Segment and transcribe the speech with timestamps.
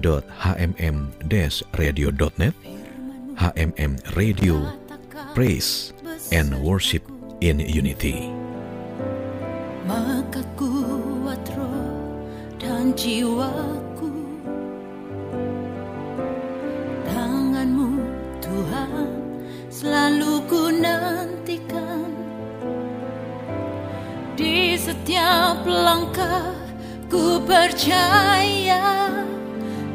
[0.00, 2.54] www.hmm-radio.net
[3.36, 4.72] HMM Radio
[5.34, 5.92] Praise
[6.32, 7.02] and Worship
[7.44, 8.32] in Unity.
[9.86, 11.94] maka kuat roh
[12.58, 14.10] dan jiwaku.
[17.06, 17.90] Tanganmu
[18.42, 19.10] Tuhan
[19.70, 22.10] selalu ku nantikan.
[24.34, 26.52] Di setiap langkah
[27.06, 29.05] ku percaya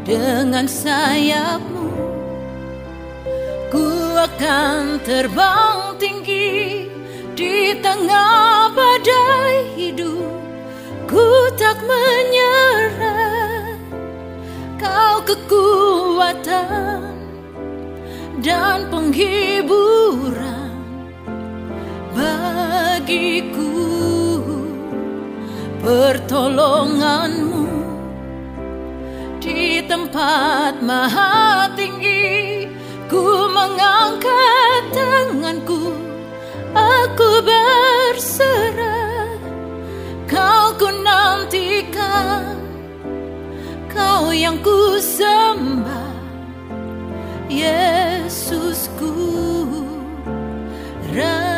[0.02, 1.94] dengan sayapmu
[3.71, 6.89] ku akan terbang tinggi
[7.38, 10.27] di tengah badai hidup.
[11.08, 13.75] Ku tak menyerah
[14.80, 17.15] kau kekuatan
[18.43, 20.75] dan penghiburan
[22.11, 23.71] bagiku.
[25.81, 27.61] Pertolonganmu
[29.41, 32.69] di tempat maha tinggi
[33.09, 35.97] ku mengangkat tanganku
[36.77, 39.41] aku berserah.
[40.29, 42.53] Kau ku nantikan
[43.89, 46.13] kau yang ku sembah
[47.49, 49.09] Yesusku.
[51.11, 51.51] Rajaku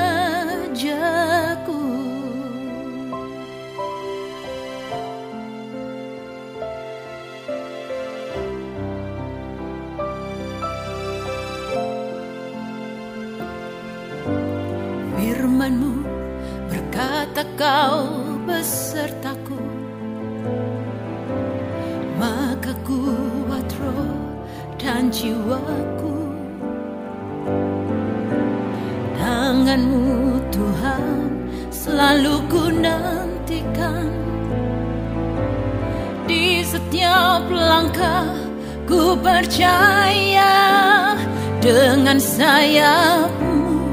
[39.53, 41.13] percaya
[41.61, 43.85] Dengan sayapmu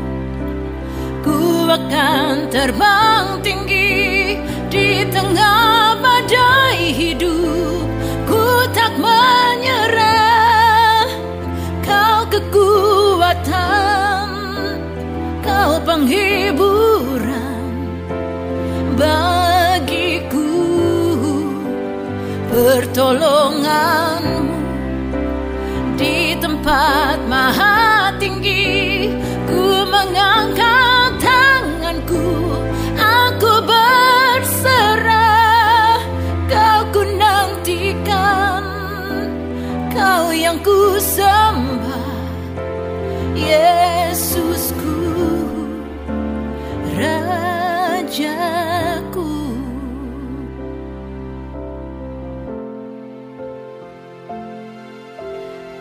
[1.20, 4.40] Ku akan terbang tinggi
[4.72, 7.84] di tengah badai hidup.
[8.24, 11.04] Ku tak menyerah.
[11.84, 14.32] Kau kekuatan,
[15.44, 17.68] kau penghiburan
[18.96, 20.56] bagiku.
[22.48, 24.09] Pertolonganmu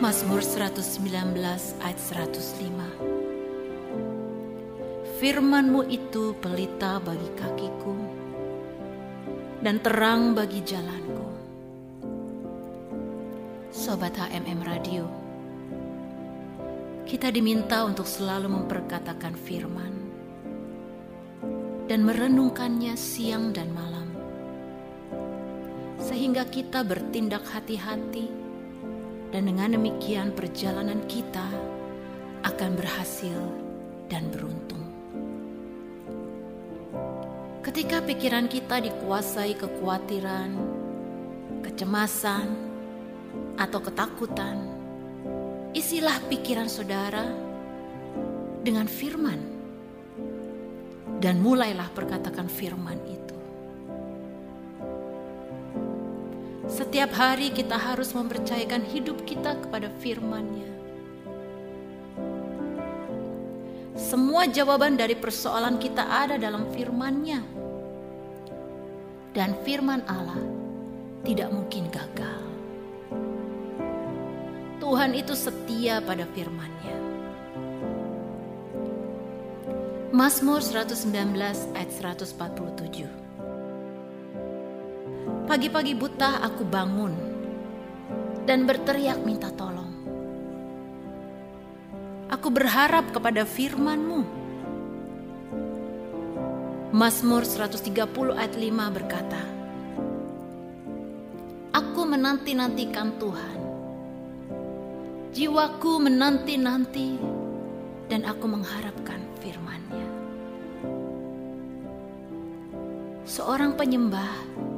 [0.09, 1.37] Mazmur 119
[1.85, 2.65] ayat 105
[5.21, 7.93] Firmanmu itu pelita bagi kakiku
[9.61, 11.29] dan terang bagi jalanku.
[13.69, 15.05] Sobat HMM Radio,
[17.05, 19.93] kita diminta untuk selalu memperkatakan firman
[21.85, 24.09] dan merenungkannya siang dan malam.
[26.01, 28.38] Sehingga kita bertindak hati-hati
[29.29, 31.45] dan dengan demikian perjalanan kita
[32.45, 33.37] akan berhasil
[34.09, 34.81] dan beruntung.
[37.61, 40.51] Ketika pikiran kita dikuasai kekhawatiran,
[41.61, 42.69] kecemasan,
[43.59, 44.57] atau ketakutan,
[45.75, 47.27] isilah pikiran saudara
[48.63, 49.37] dengan firman,
[51.19, 53.28] dan mulailah perkatakan firman itu.
[56.69, 60.69] Setiap hari kita harus mempercayakan hidup kita kepada firman-Nya.
[63.97, 67.41] Semua jawaban dari persoalan kita ada dalam firman-Nya.
[69.33, 70.45] Dan firman Allah
[71.25, 72.41] tidak mungkin gagal.
[74.77, 76.95] Tuhan itu setia pada firman-Nya.
[80.13, 81.33] Mazmur 119
[81.73, 83.18] ayat 147
[85.49, 87.09] Pagi-pagi buta aku bangun
[88.45, 89.89] dan berteriak minta tolong.
[92.29, 94.21] Aku berharap kepada firman-Mu.
[96.93, 97.81] Mazmur 130
[98.37, 99.41] ayat 5 berkata,
[101.73, 103.57] Aku menanti-nantikan Tuhan.
[105.33, 107.17] Jiwaku menanti-nanti
[108.05, 110.09] dan aku mengharapkan firman-Nya.
[113.25, 114.68] Seorang penyembah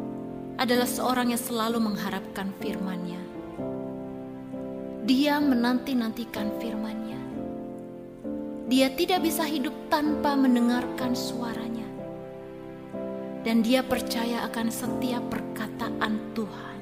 [0.62, 3.18] adalah seorang yang selalu mengharapkan firman-Nya.
[5.10, 7.18] Dia menanti-nantikan firman-Nya.
[8.70, 11.90] Dia tidak bisa hidup tanpa mendengarkan suaranya.
[13.42, 16.78] Dan dia percaya akan setiap perkataan Tuhan.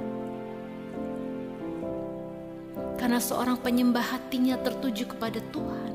[3.00, 5.94] Karena seorang penyembah hatinya tertuju kepada Tuhan.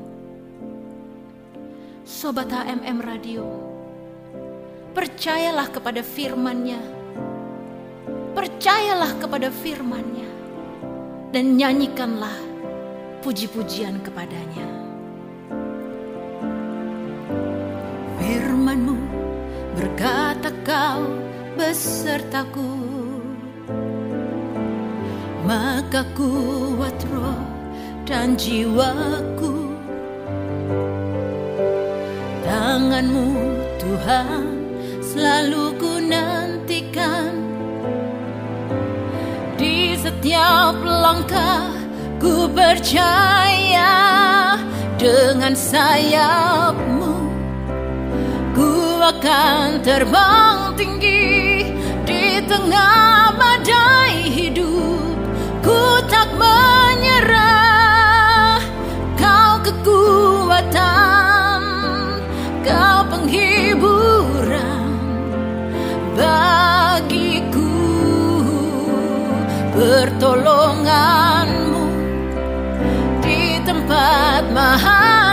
[2.01, 3.45] Sobat HMM Radio,
[4.97, 7.04] percayalah kepada firman-Nya.
[8.45, 10.29] Percayalah kepada firman-Nya
[11.33, 12.37] dan nyanyikanlah
[13.25, 14.69] puji-pujian kepadanya.
[18.21, 19.01] Firman-Mu
[19.73, 21.09] berkata kau
[21.57, 22.69] besertaku,
[25.49, 27.41] maka kuat roh
[28.05, 29.73] dan jiwaku.
[32.45, 33.25] Tanganmu
[33.81, 34.45] Tuhan
[35.01, 35.97] selalu ku
[40.25, 41.69] setiap langkah
[42.17, 43.93] ku percaya
[44.97, 47.29] Dengan sayapmu.
[48.57, 51.69] Ku akan terbang tinggi
[52.09, 55.13] Di tengah badai hidup.
[55.61, 57.64] Ku tak menyerah
[70.15, 71.83] Pertolonganmu
[73.19, 75.24] di tempat maha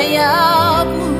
[0.00, 1.12] sayapmu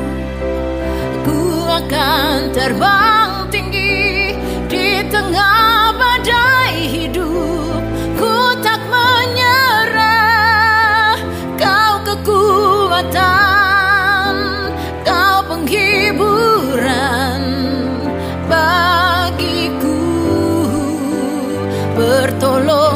[1.21, 4.33] Ku akan terbang tinggi
[4.73, 7.85] Di tengah badai hidup.
[8.17, 10.01] Ku tak menyerah
[11.61, 13.13] Kau kekuatan
[15.05, 16.81] Kau penghiburan
[18.49, 20.01] bagiku.
[22.01, 22.90] Pertolonganmu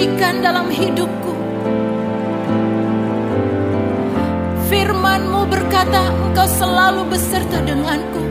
[0.00, 1.36] berikan dalam hidupku.
[4.72, 8.24] Firmanmu berkata engkau selalu beserta denganku.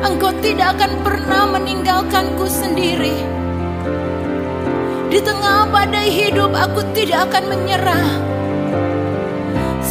[0.00, 3.12] Engkau tidak akan pernah meninggalkanku sendiri.
[5.12, 8.08] Di tengah badai hidup aku tidak akan menyerah.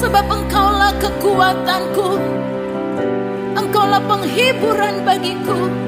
[0.02, 2.10] Sebab engkaulah kekuatanku.
[3.54, 5.83] Engkaulah penghiburan bagiku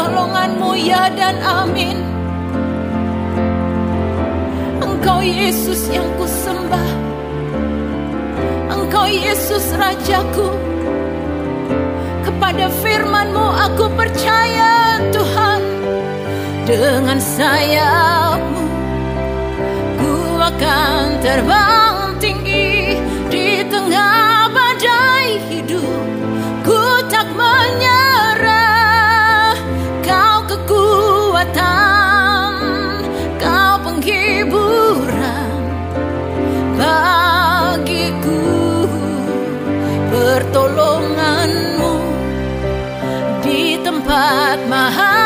[0.00, 2.00] Pertolonganmu ya dan amin.
[4.80, 6.88] Engkau Yesus yang ku sembah
[8.72, 10.56] Engkau Yesus Rajaku.
[12.24, 15.62] Kepada firmanmu aku percaya Tuhan.
[16.64, 18.64] Dengan sayapmu
[20.00, 22.79] Ku akan terbang tinggi
[31.40, 32.52] kekuatan
[33.40, 35.56] Kau penghiburan
[36.76, 38.44] bagiku
[40.12, 41.96] Pertolonganmu
[43.40, 45.19] di tempat maha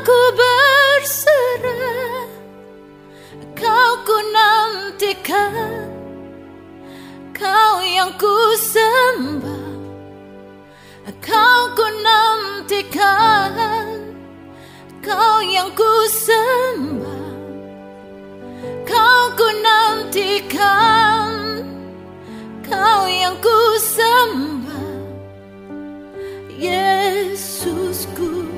[0.00, 2.24] Aku berserah.
[3.52, 5.92] Kau ku nantikan.
[7.36, 9.76] Kau yang ku sembah.
[11.20, 13.52] Kau ku nantikan.
[15.04, 17.36] Kau yang ku sembah.
[18.88, 21.28] Kau ku nantikan.
[22.64, 24.96] Kau yang ku sembah.
[26.56, 28.49] Yesusku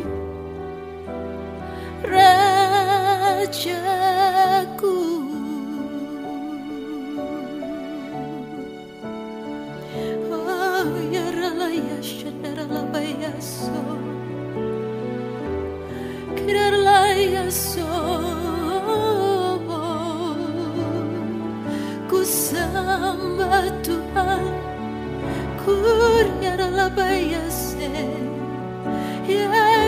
[3.42, 4.94] Rajaku
[10.30, 13.82] Oh ya ralaya shandarala bayaso
[16.38, 17.90] Kirarlaya so
[22.06, 24.46] Ku sembah Tuhan
[25.66, 27.90] Kuryarala bayase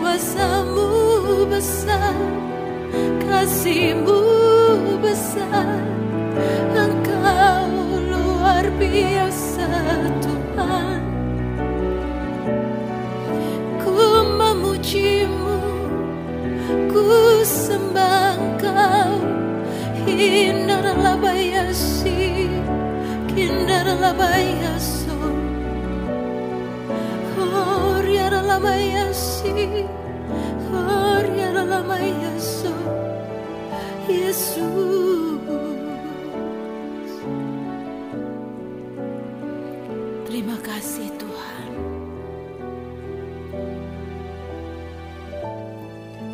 [0.00, 2.16] Kuasamu besar
[3.20, 4.16] Kasihmu
[5.04, 5.84] besar.
[6.72, 7.68] Engkau
[8.08, 9.68] luar biasa
[10.24, 11.04] Tuhan.
[13.76, 15.60] Ku memujimu
[16.88, 17.04] Ku
[17.44, 19.12] sembah Engkau.
[20.08, 22.48] Hindarlah bayasi
[23.80, 24.69] Horiarlah bayasi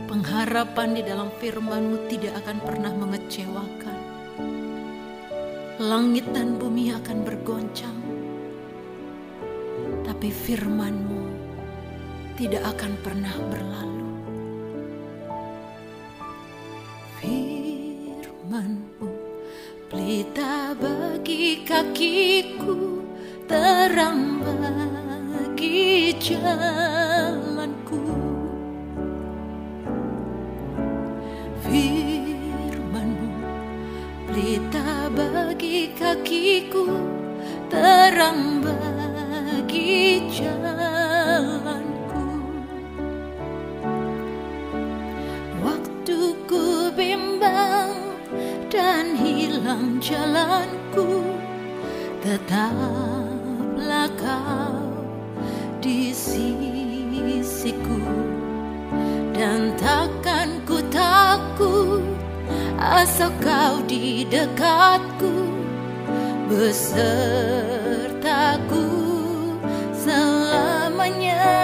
[0.07, 3.99] Pengharapan di dalam firman-Mu tidak akan pernah mengecewakan.
[5.79, 7.99] Langit dan bumi akan bergoncang.
[10.07, 11.26] Tapi firman-Mu
[12.37, 14.13] tidak akan pernah berlalu.
[17.17, 19.09] Firman-Mu
[19.89, 23.01] pelita bagi kakiku,
[23.49, 28.05] terang bagi jalanku.
[31.67, 33.33] firman-Mu
[34.29, 36.85] pelita bagi kakiku
[37.73, 40.76] terang bagi jalanku
[50.01, 51.25] jalanku
[52.21, 54.93] tetaplah kau
[55.81, 58.01] di sisiku
[59.33, 62.05] dan takkan ku takut
[62.77, 65.33] asal kau di dekatku
[66.53, 68.07] besertaku
[69.97, 71.56] selamanya.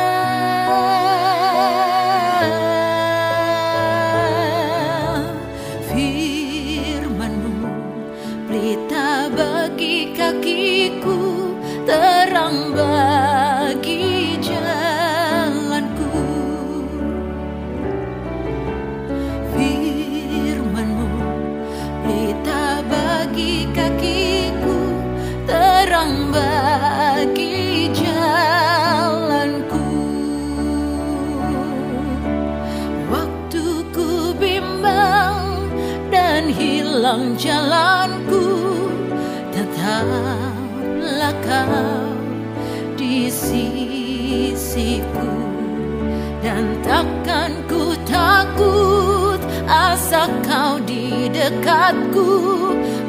[50.42, 52.30] Kau di dekatku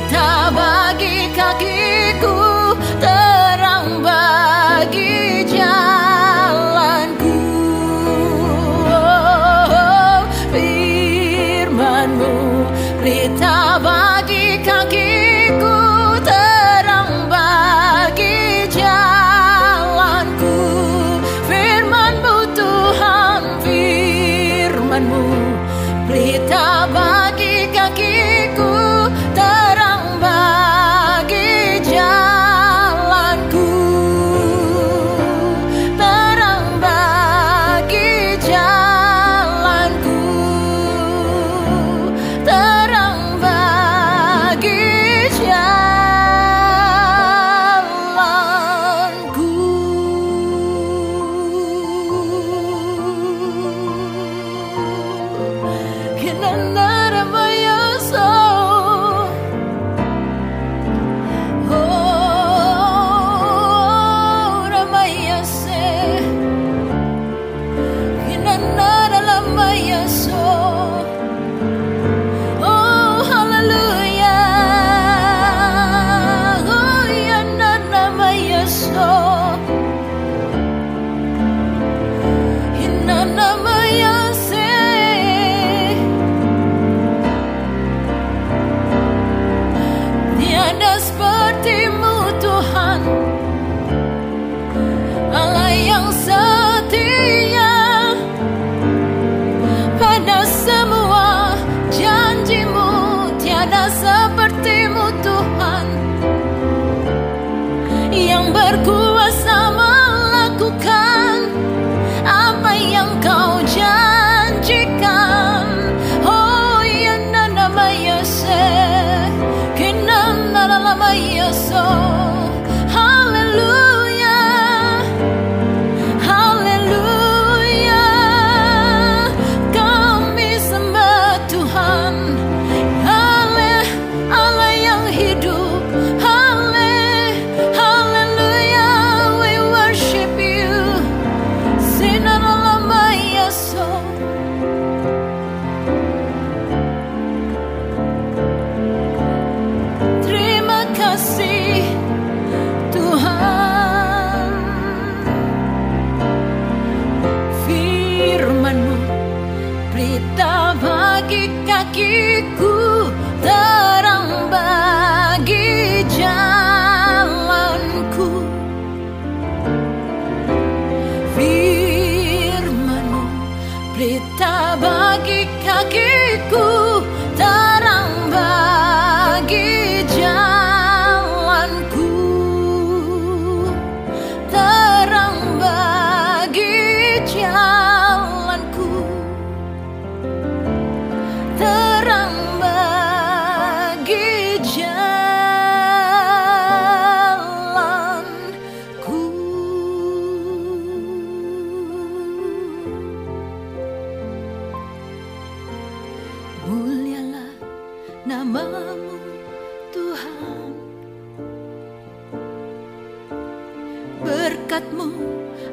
[0.00, 0.37] pelita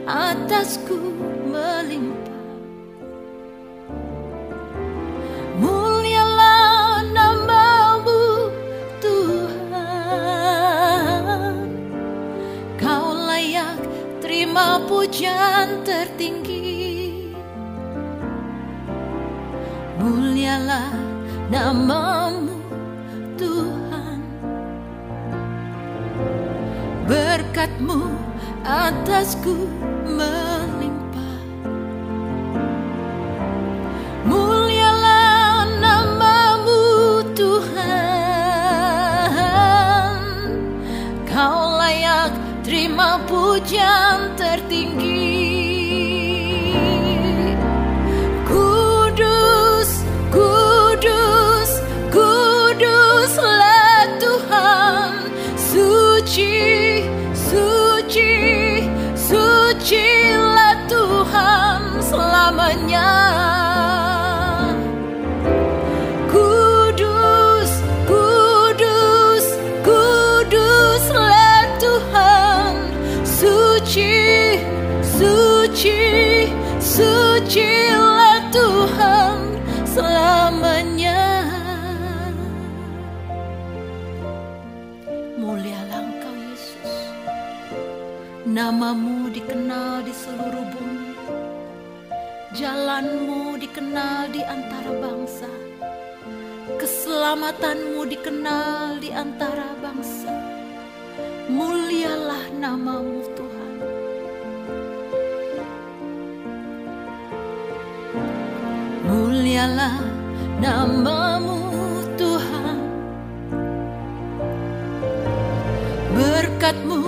[0.07, 1.14] atasku.
[66.31, 67.71] Kudus,
[68.07, 69.45] kudus,
[69.83, 72.75] kuduslah Tuhan,
[73.23, 74.59] suci,
[75.03, 76.03] suci,
[76.79, 79.39] suci lah Tuhan
[79.87, 81.47] selamanya.
[85.35, 86.93] Mulialah Engkau Yesus,
[88.47, 91.04] namamu dikenal di seluruh bumi.
[92.55, 95.51] Jalanmu dikenal di antara bangsa.
[96.79, 100.31] Keselamatanmu dikenal di antara bangsa.
[101.51, 103.75] Mulialah namamu Tuhan.
[109.03, 109.99] Mulialah
[110.63, 111.59] namamu
[112.15, 112.79] Tuhan.
[116.15, 117.03] Berkatmu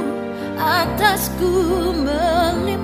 [0.60, 1.52] atasku
[1.96, 2.77] meli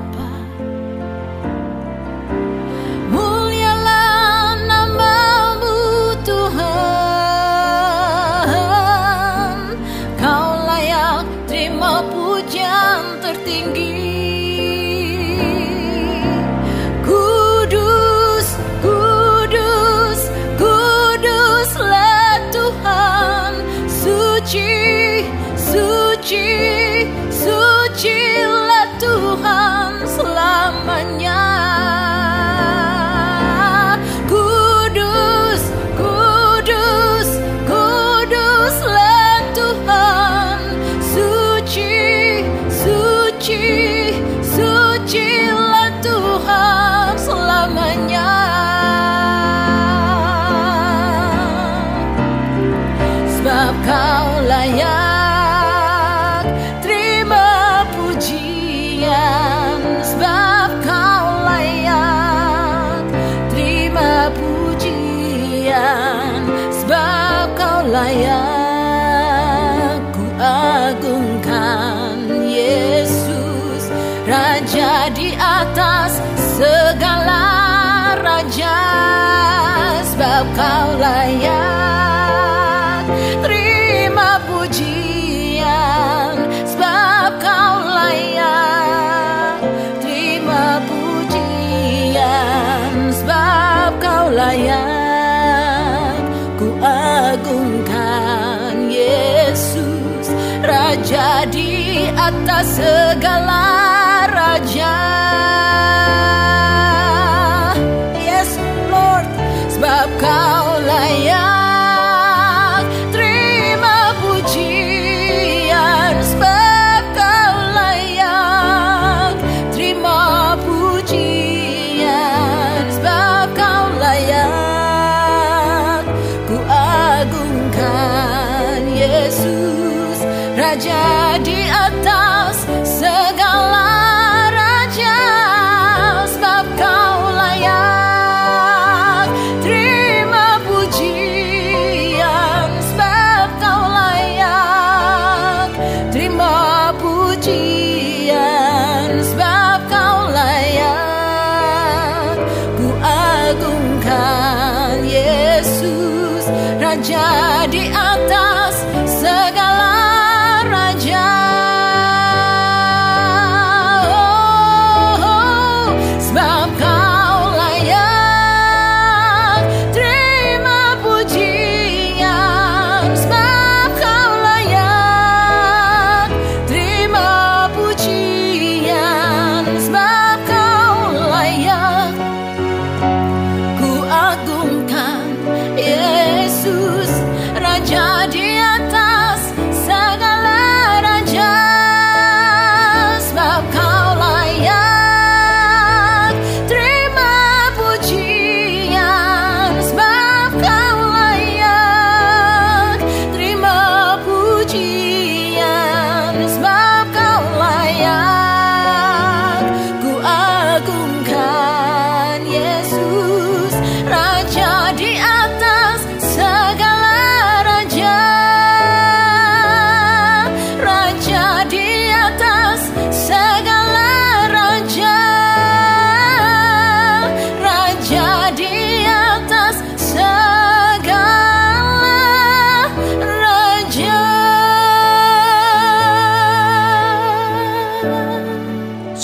[68.03, 68.52] I eyes.
[102.23, 103.72] atas segala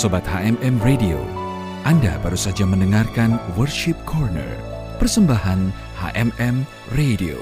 [0.00, 1.20] Sobat HMM Radio,
[1.84, 4.48] Anda baru saja mendengarkan Worship Corner,
[4.96, 5.68] persembahan
[6.00, 6.64] HMM
[6.96, 7.36] Radio.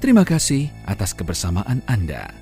[0.00, 2.41] Terima kasih atas kebersamaan Anda.